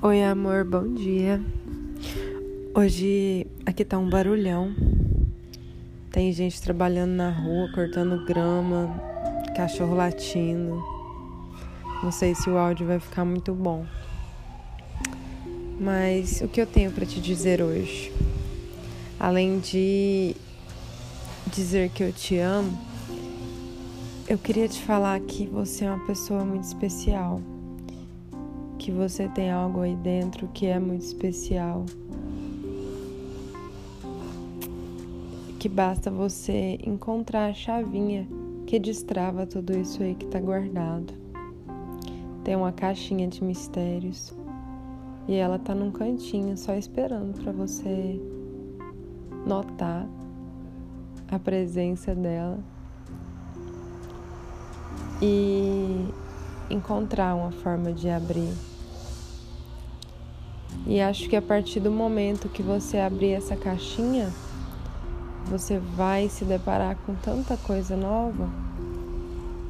Oi, 0.00 0.22
amor, 0.22 0.62
bom 0.64 0.94
dia. 0.94 1.42
Hoje 2.72 3.48
aqui 3.66 3.84
tá 3.84 3.98
um 3.98 4.08
barulhão. 4.08 4.72
Tem 6.12 6.32
gente 6.32 6.62
trabalhando 6.62 7.10
na 7.10 7.30
rua, 7.30 7.68
cortando 7.74 8.24
grama, 8.24 8.94
cachorro 9.56 9.96
latindo. 9.96 10.80
Não 12.00 12.12
sei 12.12 12.32
se 12.32 12.48
o 12.48 12.56
áudio 12.56 12.86
vai 12.86 13.00
ficar 13.00 13.24
muito 13.24 13.52
bom. 13.52 13.84
Mas 15.80 16.42
o 16.42 16.46
que 16.46 16.60
eu 16.60 16.66
tenho 16.66 16.92
para 16.92 17.04
te 17.04 17.20
dizer 17.20 17.60
hoje? 17.60 18.12
Além 19.18 19.58
de 19.58 20.36
dizer 21.48 21.90
que 21.90 22.04
eu 22.04 22.12
te 22.12 22.38
amo, 22.38 22.78
eu 24.28 24.38
queria 24.38 24.68
te 24.68 24.80
falar 24.80 25.18
que 25.18 25.44
você 25.48 25.86
é 25.86 25.90
uma 25.90 26.06
pessoa 26.06 26.44
muito 26.44 26.66
especial 26.66 27.42
que 28.88 28.92
você 28.92 29.28
tem 29.28 29.50
algo 29.50 29.82
aí 29.82 29.94
dentro 29.94 30.48
que 30.48 30.64
é 30.64 30.78
muito 30.78 31.02
especial. 31.02 31.84
Que 35.58 35.68
basta 35.68 36.10
você 36.10 36.78
encontrar 36.82 37.50
a 37.50 37.52
chavinha 37.52 38.26
que 38.66 38.78
destrava 38.78 39.46
tudo 39.46 39.76
isso 39.76 40.02
aí 40.02 40.14
que 40.14 40.24
está 40.24 40.40
guardado. 40.40 41.12
Tem 42.42 42.56
uma 42.56 42.72
caixinha 42.72 43.28
de 43.28 43.44
mistérios 43.44 44.32
e 45.28 45.34
ela 45.34 45.58
tá 45.58 45.74
num 45.74 45.90
cantinho 45.90 46.56
só 46.56 46.72
esperando 46.72 47.38
para 47.42 47.52
você 47.52 48.18
notar 49.46 50.08
a 51.30 51.38
presença 51.38 52.14
dela 52.14 52.58
e 55.20 56.08
encontrar 56.70 57.34
uma 57.34 57.52
forma 57.52 57.92
de 57.92 58.08
abrir. 58.08 58.77
E 60.88 61.02
acho 61.02 61.28
que 61.28 61.36
a 61.36 61.42
partir 61.42 61.80
do 61.80 61.90
momento 61.90 62.48
que 62.48 62.62
você 62.62 62.96
abrir 62.96 63.32
essa 63.32 63.54
caixinha, 63.54 64.32
você 65.44 65.78
vai 65.78 66.30
se 66.30 66.46
deparar 66.46 66.96
com 67.04 67.14
tanta 67.14 67.58
coisa 67.58 67.94
nova 67.94 68.48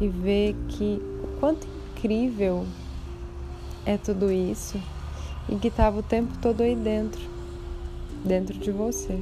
e 0.00 0.08
ver 0.08 0.56
que 0.70 1.00
o 1.22 1.38
quanto 1.38 1.68
incrível 1.68 2.66
é 3.86 3.96
tudo 3.96 4.32
isso 4.32 4.76
e 5.48 5.54
que 5.54 5.68
estava 5.68 6.00
o 6.00 6.02
tempo 6.02 6.36
todo 6.42 6.62
aí 6.62 6.74
dentro, 6.74 7.22
dentro 8.24 8.58
de 8.58 8.72
você. 8.72 9.16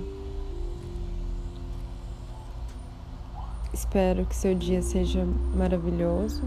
Espero 3.70 4.24
que 4.24 4.34
seu 4.34 4.54
dia 4.54 4.80
seja 4.80 5.26
maravilhoso. 5.54 6.42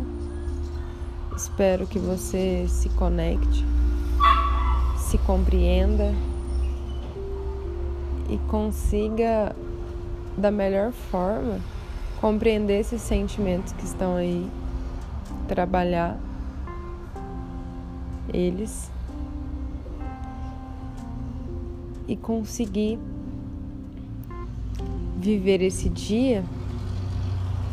Espero 1.37 1.85
que 1.85 1.99
você 1.99 2.65
se 2.67 2.89
conecte 2.89 3.63
se 5.16 5.17
compreenda 5.19 6.13
e 8.30 8.38
consiga, 8.49 9.55
da 10.38 10.52
melhor 10.52 10.91
forma, 10.91 11.59
compreender 12.19 12.81
esses 12.81 13.02
sentimentos 13.02 13.71
que 13.71 13.86
estão 13.86 14.17
aí, 14.17 14.49
trabalhar 15.47 16.19
eles 18.33 18.91
e 22.09 22.17
conseguir 22.17 22.99
viver 25.17 25.61
esse 25.61 25.88
dia 25.88 26.43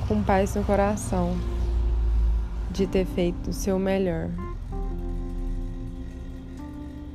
com 0.07 0.23
paz 0.23 0.55
no 0.55 0.63
coração 0.63 1.37
de 2.71 2.87
ter 2.87 3.05
feito 3.05 3.51
o 3.51 3.53
seu 3.53 3.81
melhor 3.81 4.31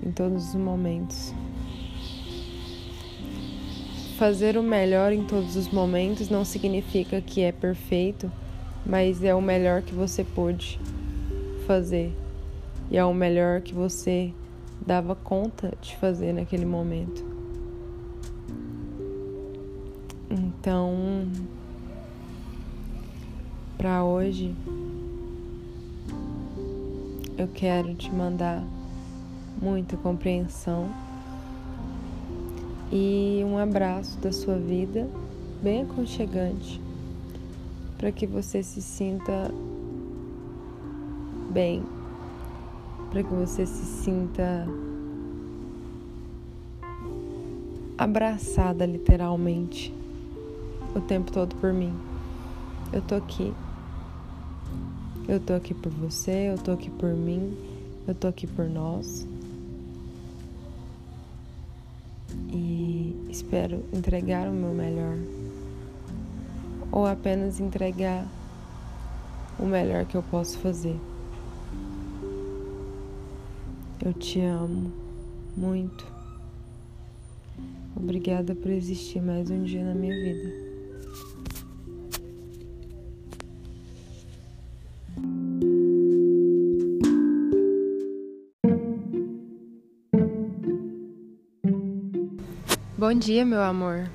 em 0.07 0.12
todos 0.12 0.50
os 0.50 0.56
momentos. 0.56 1.34
Fazer 4.18 4.57
o 4.57 4.63
melhor 4.63 5.12
em 5.12 5.25
todos 5.25 5.56
os 5.57 5.69
momentos 5.69 6.29
não 6.29 6.45
significa 6.45 7.19
que 7.22 7.41
é 7.41 7.51
perfeito, 7.51 8.31
mas 8.85 9.22
é 9.22 9.35
o 9.35 9.41
melhor 9.41 9.81
que 9.81 9.94
você 9.94 10.23
pôde 10.23 10.79
fazer 11.68 12.13
e 12.90 12.97
é 12.97 13.03
o 13.03 13.13
melhor 13.13 13.62
que 13.62 13.73
você 13.73 14.34
dava 14.85 15.13
conta 15.13 15.73
de 15.81 15.95
fazer 15.97 16.31
naquele 16.34 16.66
momento. 16.66 17.25
Então, 20.31 21.28
para 23.78 24.03
hoje, 24.06 24.56
eu 27.38 27.47
quero 27.53 27.94
te 27.94 28.09
mandar 28.09 28.63
muita 29.62 29.97
compreensão 29.97 30.90
e 32.91 33.41
um 33.45 33.57
abraço 33.57 34.18
da 34.19 34.31
sua 34.31 34.57
vida 34.57 35.07
bem 35.62 35.81
aconchegante 35.81 36.79
para 37.97 38.12
que 38.12 38.28
você 38.28 38.62
se 38.62 38.81
sinta 38.81 39.51
bem, 41.51 41.84
para 43.09 43.23
que 43.23 43.34
você 43.34 43.66
se 43.66 43.85
sinta 44.03 44.68
abraçada 47.97 48.85
literalmente 48.85 49.94
o 50.95 51.01
tempo 51.01 51.31
todo 51.31 51.56
por 51.56 51.74
mim. 51.74 51.94
Eu 52.94 53.01
tô 53.01 53.16
aqui. 53.16 53.53
Eu 55.28 55.39
tô 55.39 55.53
aqui 55.53 55.74
por 55.74 55.91
você, 55.91 56.51
eu 56.53 56.57
tô 56.57 56.72
aqui 56.72 56.89
por 56.89 57.09
mim, 57.09 57.57
eu 58.07 58.16
tô 58.16 58.28
aqui 58.28 58.47
por 58.47 58.69
nós. 58.69 59.28
Espero 63.37 63.83
entregar 63.93 64.47
o 64.47 64.51
meu 64.51 64.73
melhor 64.73 65.15
ou 66.91 67.05
apenas 67.05 67.59
entregar 67.59 68.25
o 69.59 69.65
melhor 69.65 70.05
que 70.05 70.15
eu 70.15 70.23
posso 70.23 70.57
fazer. 70.57 70.95
Eu 74.03 74.11
te 74.13 74.39
amo 74.41 74.91
muito. 75.55 76.07
Obrigada 77.95 78.55
por 78.55 78.71
existir 78.71 79.21
mais 79.21 79.51
um 79.51 79.63
dia 79.63 79.83
na 79.83 79.93
minha 79.93 80.15
vida. 80.15 80.67
Bom 92.99 93.13
dia, 93.13 93.45
meu 93.45 93.61
amor. 93.61 94.09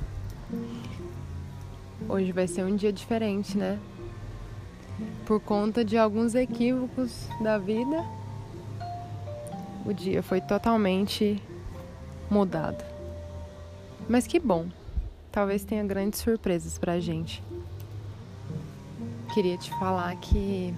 Hoje 2.09 2.33
vai 2.33 2.49
ser 2.49 2.65
um 2.65 2.75
dia 2.75 2.93
diferente, 2.93 3.57
né? 3.57 3.79
Por 5.25 5.39
conta 5.39 5.85
de 5.85 5.97
alguns 5.97 6.35
equívocos 6.35 7.29
da 7.41 7.59
vida, 7.59 8.05
o 9.87 9.93
dia 9.93 10.21
foi 10.21 10.41
totalmente 10.41 11.41
mudado. 12.29 12.85
Mas 14.09 14.27
que 14.27 14.41
bom. 14.41 14.67
Talvez 15.31 15.63
tenha 15.63 15.85
grandes 15.85 16.19
surpresas 16.19 16.77
pra 16.77 16.99
gente. 16.99 17.41
Queria 19.33 19.57
te 19.57 19.71
falar 19.79 20.17
que 20.17 20.75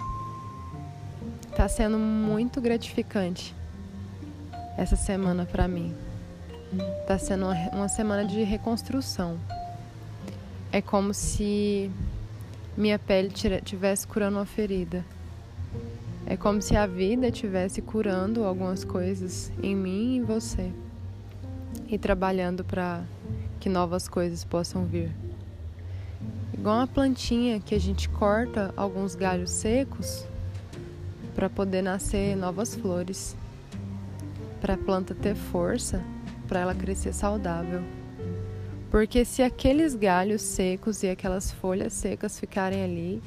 tá 1.55 1.67
sendo 1.67 1.97
muito 1.97 2.61
gratificante 2.61 3.55
essa 4.77 4.95
semana 4.95 5.43
para 5.43 5.67
mim. 5.67 6.04
Está 7.01 7.17
sendo 7.17 7.45
uma 7.71 7.87
semana 7.87 8.25
de 8.25 8.43
reconstrução. 8.43 9.37
É 10.71 10.81
como 10.81 11.13
se 11.13 11.89
minha 12.75 12.99
pele 12.99 13.29
tivesse 13.63 14.05
curando 14.05 14.37
uma 14.37 14.45
ferida. 14.45 15.05
É 16.25 16.35
como 16.35 16.61
se 16.61 16.75
a 16.75 16.87
vida 16.87 17.27
estivesse 17.27 17.81
curando 17.81 18.43
algumas 18.43 18.83
coisas 18.83 19.51
em 19.61 19.75
mim 19.75 20.13
e 20.13 20.17
em 20.17 20.23
você 20.23 20.71
e 21.87 21.97
trabalhando 21.97 22.63
para 22.63 23.03
que 23.59 23.69
novas 23.69 24.07
coisas 24.07 24.43
possam 24.43 24.85
vir. 24.85 25.11
Igual 26.53 26.77
uma 26.77 26.87
plantinha 26.87 27.59
que 27.59 27.75
a 27.75 27.79
gente 27.79 28.09
corta 28.09 28.73
alguns 28.75 29.13
galhos 29.13 29.51
secos 29.51 30.25
para 31.35 31.49
poder 31.49 31.81
nascer 31.81 32.35
novas 32.35 32.73
flores. 32.73 33.35
Para 34.59 34.73
a 34.73 34.77
planta 34.77 35.13
ter 35.13 35.35
força, 35.35 36.03
para 36.45 36.59
ela 36.59 36.75
crescer 36.75 37.13
saudável. 37.13 37.81
Porque 38.89 39.25
se 39.25 39.43
aqueles 39.43 39.93
galhos 39.95 40.41
secos 40.41 41.03
e 41.03 41.09
aquelas 41.09 41.51
folhas 41.51 41.93
secas 41.93 42.39
ficarem 42.39 42.83
ali, 42.83 43.21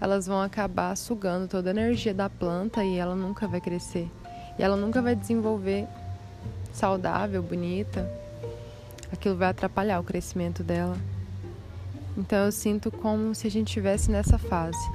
elas 0.00 0.26
vão 0.26 0.40
acabar 0.42 0.94
sugando 0.96 1.48
toda 1.48 1.70
a 1.70 1.72
energia 1.72 2.12
da 2.12 2.28
planta 2.28 2.84
e 2.84 2.96
ela 2.98 3.14
nunca 3.14 3.48
vai 3.48 3.60
crescer. 3.60 4.10
E 4.58 4.62
ela 4.62 4.76
nunca 4.76 5.00
vai 5.00 5.14
desenvolver 5.14 5.86
saudável, 6.72 7.42
bonita. 7.42 8.10
Aquilo 9.10 9.36
vai 9.36 9.48
atrapalhar 9.48 10.00
o 10.00 10.04
crescimento 10.04 10.62
dela. 10.62 10.96
Então 12.16 12.44
eu 12.44 12.52
sinto 12.52 12.90
como 12.90 13.34
se 13.34 13.46
a 13.46 13.50
gente 13.50 13.68
estivesse 13.68 14.10
nessa 14.10 14.38
fase. 14.38 14.90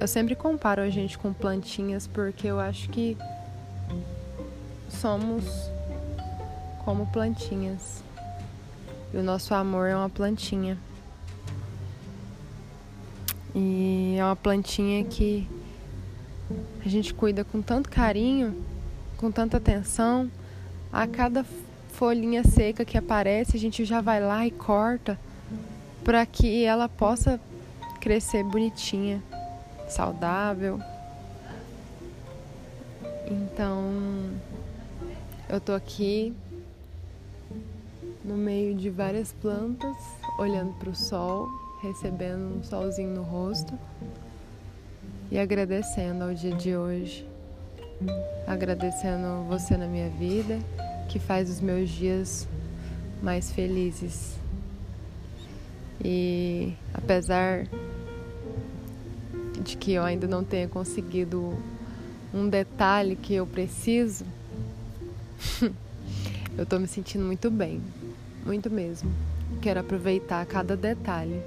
Eu 0.00 0.08
sempre 0.08 0.34
comparo 0.34 0.82
a 0.82 0.90
gente 0.90 1.16
com 1.16 1.32
plantinhas 1.32 2.08
porque 2.08 2.48
eu 2.48 2.58
acho 2.58 2.88
que 2.90 3.16
somos 5.02 5.44
como 6.84 7.08
plantinhas. 7.08 8.04
E 9.12 9.16
o 9.16 9.22
nosso 9.22 9.52
amor 9.52 9.88
é 9.88 9.96
uma 9.96 10.08
plantinha. 10.08 10.78
E 13.52 14.14
é 14.16 14.24
uma 14.24 14.36
plantinha 14.36 15.04
que 15.04 15.48
a 16.86 16.88
gente 16.88 17.12
cuida 17.12 17.42
com 17.42 17.60
tanto 17.60 17.90
carinho, 17.90 18.64
com 19.16 19.28
tanta 19.32 19.56
atenção. 19.56 20.30
A 20.92 21.04
cada 21.08 21.44
folhinha 21.88 22.44
seca 22.44 22.84
que 22.84 22.96
aparece, 22.96 23.56
a 23.56 23.60
gente 23.60 23.84
já 23.84 24.00
vai 24.00 24.20
lá 24.20 24.46
e 24.46 24.52
corta 24.52 25.18
para 26.04 26.24
que 26.24 26.64
ela 26.64 26.88
possa 26.88 27.40
crescer 28.00 28.44
bonitinha, 28.44 29.20
saudável. 29.88 30.80
Então, 33.28 33.82
eu 35.48 35.60
tô 35.60 35.72
aqui 35.72 36.34
no 38.24 38.36
meio 38.36 38.74
de 38.74 38.88
várias 38.88 39.32
plantas, 39.32 39.96
olhando 40.38 40.72
para 40.74 40.90
o 40.90 40.94
sol, 40.94 41.48
recebendo 41.82 42.58
um 42.58 42.62
solzinho 42.62 43.10
no 43.10 43.22
rosto 43.22 43.76
e 45.30 45.38
agradecendo 45.38 46.24
ao 46.24 46.34
dia 46.34 46.54
de 46.54 46.76
hoje. 46.76 47.26
Agradecendo 48.46 49.44
você 49.48 49.76
na 49.76 49.86
minha 49.86 50.08
vida, 50.10 50.58
que 51.08 51.18
faz 51.18 51.50
os 51.50 51.60
meus 51.60 51.90
dias 51.90 52.48
mais 53.22 53.50
felizes. 53.52 54.36
E 56.04 56.74
apesar 56.94 57.66
de 59.62 59.76
que 59.76 59.92
eu 59.92 60.02
ainda 60.02 60.26
não 60.26 60.42
tenha 60.42 60.66
conseguido 60.66 61.56
um 62.34 62.48
detalhe 62.48 63.14
que 63.14 63.34
eu 63.34 63.46
preciso, 63.46 64.24
eu 66.56 66.66
tô 66.66 66.78
me 66.78 66.86
sentindo 66.86 67.24
muito 67.24 67.50
bem, 67.50 67.80
muito 68.44 68.70
mesmo. 68.70 69.12
Quero 69.60 69.80
aproveitar 69.80 70.44
cada 70.46 70.76
detalhe 70.76 71.40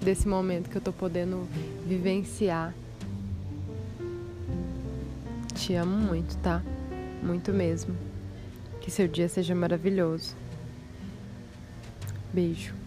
desse 0.00 0.26
momento 0.26 0.68
que 0.68 0.76
eu 0.76 0.82
tô 0.82 0.92
podendo 0.92 1.46
vivenciar. 1.86 2.74
Te 5.54 5.74
amo 5.74 5.96
muito, 5.96 6.36
tá? 6.38 6.62
Muito 7.22 7.52
mesmo. 7.52 7.94
Que 8.80 8.90
seu 8.90 9.06
dia 9.06 9.28
seja 9.28 9.54
maravilhoso. 9.54 10.34
Beijo. 12.32 12.81